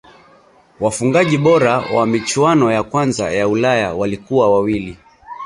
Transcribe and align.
wafungaji 0.79 1.37
bora 1.37 1.77
wa 1.79 2.05
michuano 2.07 2.71
ya 2.71 2.83
kwanza 2.83 3.31
ya 3.31 3.47
ulaya 3.47 3.93
walikuwa 3.93 4.51
wawili 4.53 4.97